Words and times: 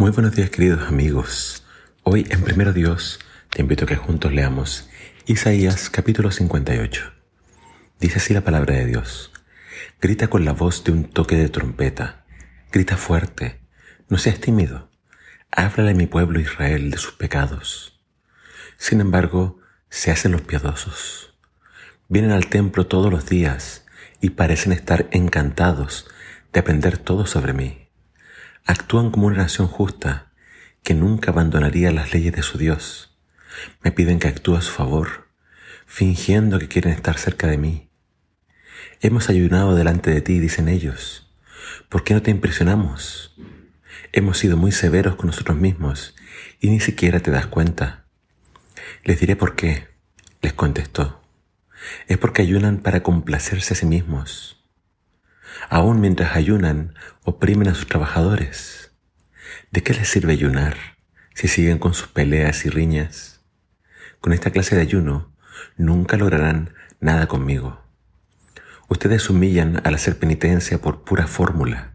Muy 0.00 0.12
buenos 0.12 0.34
días 0.34 0.48
queridos 0.48 0.88
amigos. 0.88 1.62
Hoy 2.04 2.26
en 2.30 2.40
Primero 2.40 2.72
Dios 2.72 3.20
te 3.50 3.60
invito 3.60 3.84
a 3.84 3.86
que 3.86 3.96
juntos 3.96 4.32
leamos 4.32 4.88
Isaías 5.26 5.90
capítulo 5.90 6.30
58. 6.30 7.12
Dice 8.00 8.16
así 8.16 8.32
la 8.32 8.40
palabra 8.40 8.76
de 8.76 8.86
Dios. 8.86 9.30
Grita 10.00 10.28
con 10.28 10.46
la 10.46 10.54
voz 10.54 10.84
de 10.84 10.92
un 10.92 11.04
toque 11.04 11.36
de 11.36 11.50
trompeta. 11.50 12.24
Grita 12.72 12.96
fuerte. 12.96 13.60
No 14.08 14.16
seas 14.16 14.40
tímido. 14.40 14.90
Háblale 15.50 15.90
a 15.90 15.94
mi 15.94 16.06
pueblo 16.06 16.40
Israel 16.40 16.90
de 16.90 16.96
sus 16.96 17.12
pecados. 17.12 18.00
Sin 18.78 19.02
embargo, 19.02 19.58
se 19.90 20.10
hacen 20.10 20.32
los 20.32 20.40
piadosos. 20.40 21.34
Vienen 22.08 22.30
al 22.30 22.46
templo 22.46 22.86
todos 22.86 23.12
los 23.12 23.28
días 23.28 23.84
y 24.22 24.30
parecen 24.30 24.72
estar 24.72 25.08
encantados 25.10 26.08
de 26.54 26.60
aprender 26.60 26.96
todo 26.96 27.26
sobre 27.26 27.52
mí 27.52 27.79
actúan 28.66 29.10
como 29.10 29.26
una 29.26 29.38
nación 29.38 29.66
justa 29.66 30.32
que 30.82 30.94
nunca 30.94 31.30
abandonaría 31.30 31.90
las 31.92 32.12
leyes 32.12 32.32
de 32.32 32.42
su 32.42 32.58
Dios. 32.58 33.18
Me 33.82 33.92
piden 33.92 34.18
que 34.18 34.28
actúe 34.28 34.56
a 34.56 34.62
su 34.62 34.72
favor, 34.72 35.28
fingiendo 35.86 36.58
que 36.58 36.68
quieren 36.68 36.92
estar 36.92 37.18
cerca 37.18 37.46
de 37.46 37.58
mí. 37.58 37.90
Hemos 39.00 39.28
ayunado 39.28 39.74
delante 39.74 40.10
de 40.10 40.20
ti, 40.20 40.38
dicen 40.38 40.68
ellos. 40.68 41.32
¿Por 41.88 42.04
qué 42.04 42.14
no 42.14 42.22
te 42.22 42.30
impresionamos? 42.30 43.34
Hemos 44.12 44.38
sido 44.38 44.56
muy 44.56 44.72
severos 44.72 45.16
con 45.16 45.26
nosotros 45.26 45.56
mismos 45.56 46.14
y 46.60 46.70
ni 46.70 46.80
siquiera 46.80 47.20
te 47.20 47.30
das 47.30 47.46
cuenta. 47.46 48.06
Les 49.04 49.18
diré 49.20 49.36
por 49.36 49.56
qué, 49.56 49.88
les 50.42 50.52
contestó. 50.52 51.22
Es 52.08 52.18
porque 52.18 52.42
ayunan 52.42 52.78
para 52.78 53.02
complacerse 53.02 53.74
a 53.74 53.76
sí 53.76 53.86
mismos 53.86 54.59
Aún 55.68 56.00
mientras 56.00 56.36
ayunan, 56.36 56.94
oprimen 57.24 57.68
a 57.68 57.74
sus 57.74 57.86
trabajadores. 57.86 58.92
¿De 59.70 59.82
qué 59.82 59.94
les 59.94 60.08
sirve 60.08 60.32
ayunar 60.32 60.76
si 61.34 61.48
siguen 61.48 61.78
con 61.78 61.94
sus 61.94 62.08
peleas 62.08 62.64
y 62.64 62.70
riñas? 62.70 63.40
Con 64.20 64.32
esta 64.32 64.50
clase 64.50 64.76
de 64.76 64.82
ayuno 64.82 65.34
nunca 65.76 66.16
lograrán 66.16 66.74
nada 67.00 67.26
conmigo. 67.26 67.82
Ustedes 68.88 69.30
humillan 69.30 69.80
al 69.84 69.94
hacer 69.94 70.18
penitencia 70.18 70.80
por 70.80 71.04
pura 71.04 71.26
fórmula. 71.26 71.92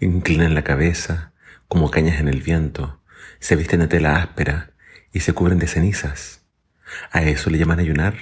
Inclinan 0.00 0.54
la 0.54 0.62
cabeza 0.62 1.32
como 1.68 1.90
cañas 1.90 2.20
en 2.20 2.28
el 2.28 2.42
viento, 2.42 3.00
se 3.40 3.56
visten 3.56 3.80
de 3.80 3.88
tela 3.88 4.16
áspera 4.16 4.72
y 5.10 5.20
se 5.20 5.32
cubren 5.32 5.58
de 5.58 5.66
cenizas. 5.66 6.44
¿A 7.10 7.22
eso 7.22 7.48
le 7.48 7.56
llaman 7.56 7.80
ayunar? 7.80 8.14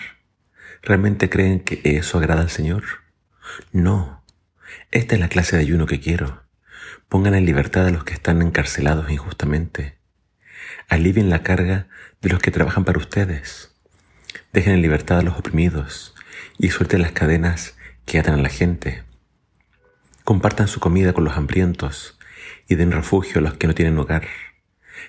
¿Realmente 0.82 1.28
creen 1.28 1.58
que 1.58 1.80
eso 1.84 2.18
agrada 2.18 2.42
al 2.42 2.50
Señor? 2.50 2.84
No, 3.72 4.19
esta 4.90 5.14
es 5.14 5.20
la 5.20 5.28
clase 5.28 5.56
de 5.56 5.62
ayuno 5.62 5.86
que 5.86 6.00
quiero. 6.00 6.42
Pongan 7.08 7.34
en 7.34 7.46
libertad 7.46 7.86
a 7.86 7.90
los 7.90 8.04
que 8.04 8.14
están 8.14 8.42
encarcelados 8.42 9.10
injustamente. 9.10 9.98
Alivien 10.88 11.30
la 11.30 11.42
carga 11.42 11.88
de 12.20 12.28
los 12.28 12.40
que 12.40 12.50
trabajan 12.50 12.84
para 12.84 12.98
ustedes. 12.98 13.76
Dejen 14.52 14.74
en 14.74 14.82
libertad 14.82 15.18
a 15.18 15.22
los 15.22 15.38
oprimidos 15.38 16.14
y 16.58 16.70
suelten 16.70 17.02
las 17.02 17.12
cadenas 17.12 17.76
que 18.04 18.18
atan 18.18 18.34
a 18.34 18.42
la 18.42 18.48
gente. 18.48 19.04
Compartan 20.24 20.68
su 20.68 20.80
comida 20.80 21.12
con 21.12 21.24
los 21.24 21.36
hambrientos 21.36 22.18
y 22.68 22.74
den 22.74 22.92
refugio 22.92 23.38
a 23.38 23.42
los 23.42 23.54
que 23.54 23.66
no 23.66 23.74
tienen 23.74 23.98
hogar. 23.98 24.26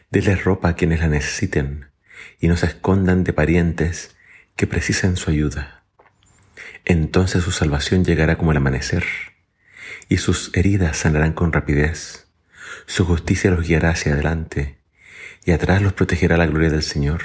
Denles 0.10 0.44
ropa 0.44 0.70
a 0.70 0.76
quienes 0.76 1.00
la 1.00 1.08
necesiten 1.08 1.92
y 2.40 2.48
no 2.48 2.58
se 2.58 2.68
escondan 2.68 3.24
de 3.24 3.34
parientes 3.34 4.16
que 4.56 4.68
precisen 4.68 5.18
su 5.18 5.32
ayuda. 5.32 5.84
Entonces 6.86 7.44
su 7.44 7.52
salvación 7.52 8.04
llegará 8.04 8.38
como 8.38 8.52
el 8.52 8.58
amanecer 8.58 9.04
y 10.12 10.18
sus 10.18 10.52
heridas 10.58 10.98
sanarán 10.98 11.32
con 11.32 11.54
rapidez. 11.54 12.28
Su 12.86 13.06
justicia 13.06 13.50
los 13.50 13.66
guiará 13.66 13.92
hacia 13.92 14.12
adelante 14.12 14.78
y 15.46 15.52
atrás 15.52 15.82
los 15.82 15.94
protegerá 15.94 16.36
la 16.36 16.48
gloria 16.48 16.70
del 16.70 16.84
Señor. 16.84 17.22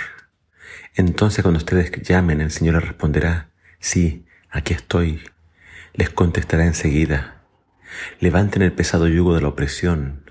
Entonces 0.95 1.42
cuando 1.42 1.59
ustedes 1.59 1.91
llamen, 2.03 2.41
el 2.41 2.53
Señor 2.53 2.77
les 2.77 2.84
responderá, 2.84 3.51
sí, 3.81 4.24
aquí 4.51 4.73
estoy. 4.73 5.20
Les 5.95 6.11
contestará 6.11 6.64
enseguida. 6.64 7.42
Levanten 8.20 8.63
el 8.63 8.73
pesado 8.73 9.08
yugo 9.08 9.35
de 9.35 9.41
la 9.41 9.48
opresión. 9.48 10.30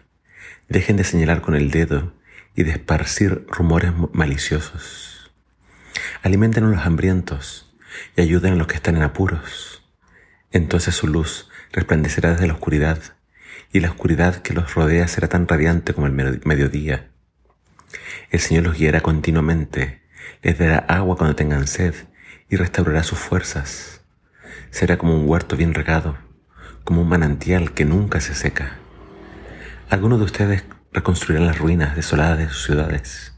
Dejen 0.70 0.96
de 0.96 1.04
señalar 1.04 1.42
con 1.42 1.56
el 1.56 1.72
dedo 1.72 2.14
y 2.56 2.64
de 2.64 2.72
esparcir 2.72 3.46
rumores 3.50 3.92
maliciosos. 4.14 5.30
Alimenten 6.24 6.64
a 6.64 6.70
los 6.70 6.86
hambrientos 6.86 7.76
y 8.16 8.22
ayuden 8.22 8.54
a 8.54 8.56
los 8.56 8.68
que 8.68 8.76
están 8.76 8.96
en 8.96 9.04
apuros. 9.04 9.84
Entonces 10.54 10.96
su 10.96 11.08
luz 11.08 11.50
resplandecerá 11.76 12.32
desde 12.32 12.48
la 12.48 12.54
oscuridad, 12.54 13.00
y 13.74 13.82
la 13.82 13.90
oscuridad 13.90 14.38
que 14.38 14.54
los 14.54 14.74
rodea 14.74 15.10
será 15.10 15.28
tan 15.28 15.46
radiante 15.46 15.94
como 15.94 16.08
el 16.08 16.14
mediodía. 16.14 17.12
El 18.32 18.40
Señor 18.40 18.64
los 18.64 18.78
guiará 18.78 19.02
continuamente, 19.02 20.02
les 20.42 20.58
dará 20.58 20.78
agua 20.78 21.18
cuando 21.18 21.36
tengan 21.36 21.68
sed, 21.68 21.94
y 22.50 22.56
restaurará 22.56 23.04
sus 23.04 23.20
fuerzas. 23.20 24.02
Será 24.70 24.98
como 24.98 25.16
un 25.16 25.28
huerto 25.28 25.58
bien 25.58 25.74
regado, 25.74 26.18
como 26.86 27.02
un 27.02 27.10
manantial 27.10 27.74
que 27.74 27.84
nunca 27.84 28.22
se 28.22 28.36
seca. 28.36 28.78
Algunos 29.90 30.20
de 30.20 30.26
ustedes 30.26 30.64
reconstruirán 30.94 31.46
las 31.46 31.58
ruinas 31.60 31.98
desoladas 31.98 32.38
de 32.38 32.48
sus 32.48 32.64
ciudades. 32.64 33.34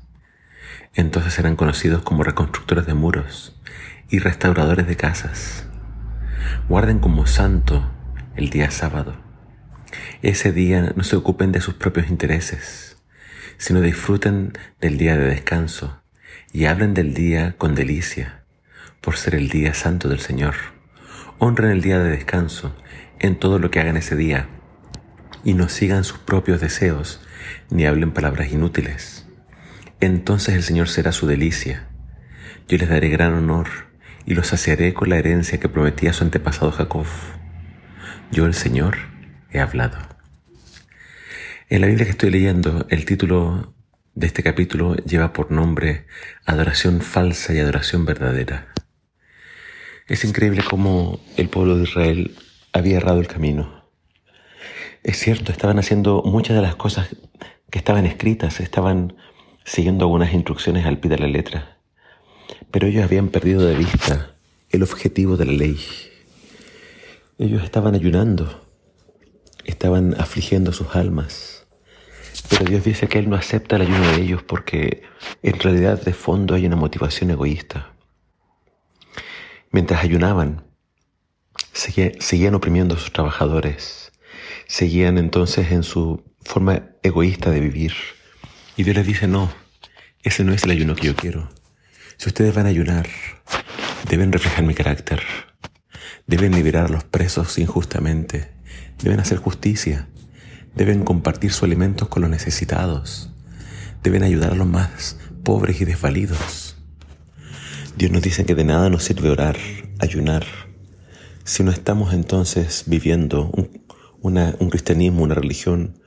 Entonces 0.94 1.34
serán 1.34 1.56
conocidos 1.56 2.04
como 2.04 2.24
reconstructores 2.24 2.86
de 2.86 2.94
muros 2.94 3.60
y 4.10 4.20
restauradores 4.20 4.86
de 4.86 4.96
casas. 4.96 5.68
Guarden 6.70 7.00
como 7.00 7.26
santo 7.26 7.97
el 8.38 8.52
día 8.52 8.72
sábado. 8.72 9.16
Ese 10.22 10.52
día 10.52 10.94
no 10.96 11.04
se 11.04 11.16
ocupen 11.16 11.52
de 11.52 11.60
sus 11.60 11.74
propios 11.74 12.10
intereses, 12.10 12.98
sino 13.58 13.82
disfruten 13.82 14.54
del 14.80 14.98
día 14.98 15.18
de 15.18 15.26
descanso 15.26 16.02
y 16.54 16.66
hablen 16.66 16.94
del 16.94 17.14
día 17.14 17.56
con 17.58 17.76
delicia, 17.76 18.44
por 19.02 19.18
ser 19.18 19.36
el 19.36 19.50
día 19.50 19.74
santo 19.74 20.08
del 20.08 20.20
Señor. 20.20 20.56
Honren 21.40 21.72
el 21.72 21.82
día 21.82 22.00
de 22.00 22.12
descanso 22.12 22.76
en 23.20 23.38
todo 23.38 23.60
lo 23.60 23.72
que 23.72 23.80
hagan 23.80 23.98
ese 23.98 24.16
día 24.16 24.48
y 25.44 25.56
no 25.56 25.68
sigan 25.68 26.04
sus 26.04 26.20
propios 26.20 26.62
deseos 26.62 27.22
ni 27.70 27.86
hablen 27.86 28.12
palabras 28.12 28.52
inútiles. 28.52 29.26
Entonces 30.00 30.56
el 30.56 30.64
Señor 30.64 30.90
será 30.90 31.12
su 31.12 31.26
delicia. 31.26 31.88
Yo 32.68 32.78
les 32.78 32.90
daré 32.90 33.10
gran 33.10 33.34
honor 33.34 33.68
y 34.26 34.36
los 34.36 34.48
saciaré 34.48 34.94
con 34.94 35.10
la 35.10 35.18
herencia 35.18 35.60
que 35.60 35.70
prometía 35.70 36.14
su 36.14 36.24
antepasado 36.24 36.72
Jacob. 36.72 37.06
Yo 38.32 38.46
el 38.46 38.54
Señor 38.54 38.98
he 39.52 39.60
hablado. 39.60 39.98
En 41.70 41.82
la 41.82 41.88
Biblia 41.88 42.06
que 42.06 42.12
estoy 42.12 42.30
leyendo, 42.30 42.86
el 42.90 43.06
título 43.06 43.74
de 44.16 44.28
este 44.28 44.44
capítulo 44.44 44.96
lleva 44.98 45.32
por 45.32 45.50
nombre 45.52 46.06
Adoración 46.46 47.02
falsa 47.02 47.54
y 47.54 47.60
adoración 47.60 48.06
verdadera. 48.06 48.68
Es 50.08 50.26
increíble 50.26 50.62
cómo 50.68 51.20
el 51.38 51.50
pueblo 51.50 51.78
de 51.78 51.84
Israel 51.84 52.36
había 52.74 52.98
errado 52.98 53.20
el 53.20 53.28
camino. 53.28 53.86
Es 55.04 55.18
cierto, 55.18 55.52
estaban 55.52 55.80
haciendo 55.80 56.22
muchas 56.24 56.56
de 56.56 56.62
las 56.62 56.76
cosas 56.76 57.16
que 57.72 57.80
estaban 57.80 58.06
escritas, 58.06 58.60
estaban 58.60 59.16
siguiendo 59.64 60.06
algunas 60.06 60.34
instrucciones 60.34 60.86
al 60.86 61.00
pie 61.00 61.12
de 61.12 61.20
la 61.20 61.28
letra, 61.28 61.78
pero 62.72 62.88
ellos 62.88 63.04
habían 63.04 63.30
perdido 63.30 63.66
de 63.66 63.76
vista 63.76 64.36
el 64.70 64.84
objetivo 64.84 65.38
de 65.38 65.46
la 65.46 65.54
ley. 65.54 65.80
Ellos 67.40 67.64
estaban 67.64 67.94
ayunando, 67.94 68.68
estaban 69.64 70.20
afligiendo 70.20 70.72
sus 70.72 70.96
almas. 70.96 71.68
Pero 72.50 72.66
Dios 72.66 72.84
dice 72.84 73.08
que 73.08 73.20
Él 73.20 73.30
no 73.30 73.36
acepta 73.36 73.76
el 73.76 73.84
ayuno 73.84 74.08
de 74.12 74.22
ellos 74.22 74.42
porque 74.42 75.04
en 75.44 75.60
realidad 75.60 76.02
de 76.02 76.14
fondo 76.14 76.56
hay 76.56 76.66
una 76.66 76.76
motivación 76.76 77.30
egoísta. 77.30 77.94
Mientras 79.70 80.04
ayunaban, 80.04 80.66
seguían 81.74 82.56
oprimiendo 82.56 82.96
a 82.96 82.98
sus 82.98 83.14
trabajadores, 83.14 84.12
seguían 84.68 85.20
entonces 85.20 85.72
en 85.72 85.84
su 85.84 86.24
forma 86.44 86.90
egoísta 87.04 87.52
de 87.52 87.60
vivir. 87.60 87.94
Y 88.78 88.84
Dios 88.84 88.96
les 88.96 89.06
dice, 89.06 89.28
no, 89.28 89.52
ese 90.24 90.44
no 90.44 90.54
es 90.54 90.64
el 90.64 90.72
ayuno 90.72 90.96
que 90.96 91.06
yo 91.06 91.16
quiero. 91.16 91.50
Si 92.18 92.30
ustedes 92.30 92.56
van 92.56 92.66
a 92.66 92.70
ayunar, 92.70 93.08
deben 94.10 94.32
reflejar 94.32 94.64
mi 94.66 94.74
carácter, 94.74 95.22
Deben 96.28 96.54
liberar 96.54 96.86
a 96.86 96.90
los 96.90 97.04
presos 97.04 97.58
injustamente. 97.58 98.52
Deben 99.02 99.20
hacer 99.20 99.38
justicia. 99.38 100.08
Deben 100.76 101.04
compartir 101.04 101.52
sus 101.52 101.64
alimentos 101.64 102.10
con 102.10 102.22
los 102.22 102.30
necesitados. 102.30 103.32
Deben 104.04 104.24
ayudar 104.24 104.52
a 104.52 104.56
los 104.56 104.68
más 104.68 105.18
pobres 105.44 105.82
y 105.82 105.86
desvalidos. 105.86 106.76
Dios 107.98 108.12
nos 108.12 108.22
dice 108.22 108.46
que 108.46 108.54
de 108.54 108.64
nada 108.64 108.90
nos 108.90 109.04
sirve 109.04 109.30
orar, 109.30 109.58
ayunar, 110.00 110.46
si 111.46 111.64
no 111.64 111.72
estamos 111.72 112.14
entonces 112.14 112.84
viviendo 112.86 113.50
un, 113.50 113.82
un 114.22 114.70
cristianismo, 114.70 115.24
una 115.24 115.34
religión 115.34 115.98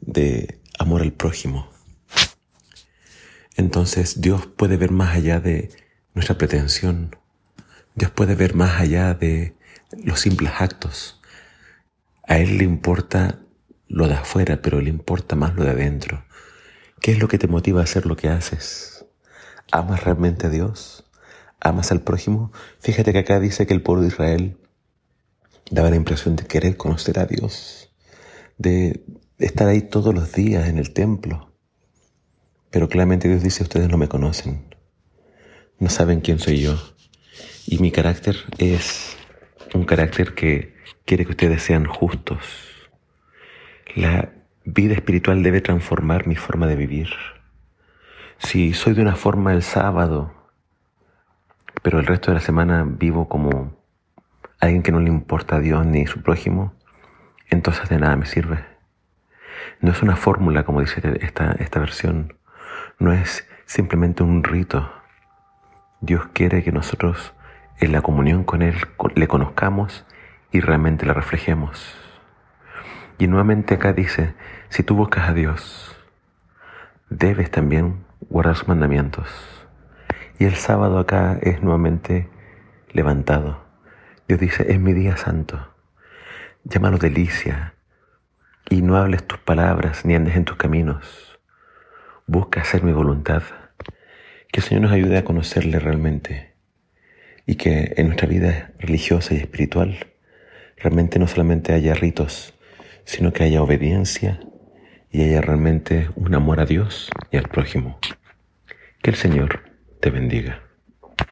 de 0.00 0.60
amor 0.78 1.02
al 1.02 1.12
prójimo. 1.12 1.68
Entonces 3.54 4.20
Dios 4.22 4.46
puede 4.46 4.78
ver 4.78 4.90
más 4.90 5.14
allá 5.14 5.38
de 5.40 5.70
nuestra 6.14 6.38
pretensión, 6.38 7.14
Dios 7.94 8.10
puede 8.10 8.34
ver 8.34 8.54
más 8.54 8.80
allá 8.80 9.14
de 9.14 9.54
los 10.02 10.20
simples 10.20 10.52
actos. 10.58 11.20
A 12.26 12.38
Él 12.38 12.58
le 12.58 12.64
importa 12.64 13.40
lo 13.88 14.08
de 14.08 14.14
afuera, 14.14 14.62
pero 14.62 14.80
le 14.80 14.88
importa 14.88 15.36
más 15.36 15.54
lo 15.54 15.64
de 15.64 15.70
adentro. 15.70 16.24
¿Qué 17.00 17.12
es 17.12 17.18
lo 17.18 17.28
que 17.28 17.38
te 17.38 17.48
motiva 17.48 17.80
a 17.80 17.84
hacer 17.84 18.06
lo 18.06 18.16
que 18.16 18.28
haces? 18.28 19.04
¿Amas 19.70 20.04
realmente 20.04 20.46
a 20.46 20.50
Dios? 20.50 21.04
¿Amas 21.60 21.92
al 21.92 22.00
prójimo? 22.00 22.52
Fíjate 22.80 23.12
que 23.12 23.18
acá 23.18 23.40
dice 23.40 23.66
que 23.66 23.74
el 23.74 23.82
pueblo 23.82 24.02
de 24.02 24.08
Israel 24.08 24.56
daba 25.70 25.90
la 25.90 25.96
impresión 25.96 26.36
de 26.36 26.46
querer 26.46 26.76
conocer 26.76 27.18
a 27.18 27.26
Dios, 27.26 27.92
de 28.56 29.04
estar 29.38 29.68
ahí 29.68 29.82
todos 29.82 30.14
los 30.14 30.32
días 30.32 30.68
en 30.68 30.78
el 30.78 30.92
templo. 30.92 31.52
Pero 32.70 32.88
claramente 32.88 33.28
Dios 33.28 33.42
dice, 33.42 33.62
ustedes 33.62 33.88
no 33.88 33.98
me 33.98 34.08
conocen, 34.08 34.74
no 35.78 35.90
saben 35.90 36.20
quién 36.20 36.38
soy 36.38 36.60
yo. 36.60 36.78
Y 37.72 37.78
mi 37.78 37.90
carácter 37.90 38.36
es 38.58 39.16
un 39.72 39.86
carácter 39.86 40.34
que 40.34 40.76
quiere 41.06 41.24
que 41.24 41.30
ustedes 41.30 41.62
sean 41.62 41.86
justos. 41.86 42.38
La 43.94 44.28
vida 44.66 44.92
espiritual 44.92 45.42
debe 45.42 45.62
transformar 45.62 46.26
mi 46.26 46.36
forma 46.36 46.66
de 46.66 46.76
vivir. 46.76 47.08
Si 48.36 48.74
soy 48.74 48.92
de 48.92 49.00
una 49.00 49.16
forma 49.16 49.54
el 49.54 49.62
sábado, 49.62 50.34
pero 51.80 51.98
el 51.98 52.04
resto 52.04 52.30
de 52.30 52.34
la 52.34 52.42
semana 52.42 52.84
vivo 52.86 53.26
como 53.30 53.74
alguien 54.60 54.82
que 54.82 54.92
no 54.92 55.00
le 55.00 55.08
importa 55.08 55.56
a 55.56 55.60
Dios 55.60 55.86
ni 55.86 56.02
a 56.02 56.08
su 56.08 56.20
prójimo, 56.20 56.74
entonces 57.48 57.88
de 57.88 57.96
nada 57.96 58.16
me 58.16 58.26
sirve. 58.26 58.66
No 59.80 59.92
es 59.92 60.02
una 60.02 60.16
fórmula, 60.16 60.64
como 60.64 60.82
dice 60.82 61.00
esta, 61.22 61.52
esta 61.52 61.80
versión, 61.80 62.34
no 62.98 63.14
es 63.14 63.48
simplemente 63.64 64.22
un 64.22 64.44
rito. 64.44 64.92
Dios 66.02 66.26
quiere 66.34 66.62
que 66.62 66.70
nosotros 66.70 67.32
en 67.86 67.92
la 67.92 68.02
comunión 68.02 68.44
con 68.44 68.62
Él 68.62 68.76
le 69.14 69.26
conozcamos 69.26 70.04
y 70.52 70.60
realmente 70.60 71.04
le 71.06 71.14
reflejemos. 71.14 71.96
Y 73.18 73.26
nuevamente 73.26 73.74
acá 73.74 73.92
dice, 73.92 74.34
si 74.68 74.82
tú 74.82 74.94
buscas 74.94 75.28
a 75.28 75.32
Dios, 75.32 75.96
debes 77.10 77.50
también 77.50 78.04
guardar 78.28 78.56
sus 78.56 78.68
mandamientos. 78.68 79.28
Y 80.38 80.44
el 80.44 80.54
sábado 80.54 80.98
acá 80.98 81.38
es 81.42 81.62
nuevamente 81.62 82.28
levantado. 82.92 83.64
Dios 84.28 84.40
dice, 84.40 84.72
es 84.72 84.80
mi 84.80 84.92
día 84.92 85.16
santo. 85.16 85.68
Llámalo 86.64 86.98
delicia. 86.98 87.74
Y 88.70 88.82
no 88.82 88.96
hables 88.96 89.26
tus 89.26 89.38
palabras 89.38 90.04
ni 90.04 90.14
andes 90.14 90.36
en 90.36 90.44
tus 90.44 90.56
caminos. 90.56 91.38
Busca 92.26 92.60
hacer 92.60 92.82
mi 92.82 92.92
voluntad. 92.92 93.42
Que 94.52 94.60
el 94.60 94.62
Señor 94.62 94.82
nos 94.82 94.92
ayude 94.92 95.18
a 95.18 95.24
conocerle 95.24 95.78
realmente. 95.78 96.51
Y 97.52 97.56
que 97.56 97.92
en 97.98 98.06
nuestra 98.06 98.26
vida 98.26 98.72
religiosa 98.78 99.34
y 99.34 99.36
espiritual 99.36 100.06
realmente 100.78 101.18
no 101.18 101.28
solamente 101.28 101.74
haya 101.74 101.92
ritos, 101.92 102.54
sino 103.04 103.34
que 103.34 103.44
haya 103.44 103.62
obediencia 103.62 104.40
y 105.10 105.20
haya 105.20 105.42
realmente 105.42 106.08
un 106.16 106.34
amor 106.34 106.60
a 106.60 106.64
Dios 106.64 107.10
y 107.30 107.36
al 107.36 107.50
prójimo. 107.50 107.98
Que 109.02 109.10
el 109.10 109.16
Señor 109.16 109.64
te 110.00 110.08
bendiga. 110.08 110.62